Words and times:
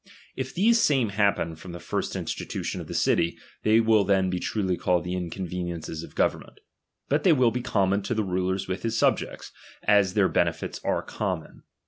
If 0.35 0.51
these 0.55 0.81
same 0.81 1.09
happen 1.09 1.55
from 1.55 1.73
the 1.73 1.79
first 1.79 2.15
I. 2.17 2.21
institution 2.21 2.81
of 2.81 2.87
the 2.87 2.95
city, 2.95 3.37
they 3.61 3.79
will 3.79 4.03
then 4.03 4.31
be 4.31 4.39
truly 4.39 4.75
called 4.75 5.03
the 5.03 5.13
inconveniences 5.13 6.01
of 6.01 6.15
government; 6.15 6.59
but 7.07 7.21
they 7.23 7.33
will 7.33 7.51
be 7.51 7.61
common 7.61 8.01
to 8.01 8.15
the 8.15 8.23
ruler 8.23 8.57
with 8.67 8.81
his 8.81 8.97
subjects, 8.97 9.51
as 9.83 10.15
their 10.15 10.27
benefits 10.27 10.81
are 10.83 11.03
common. 11.03 11.61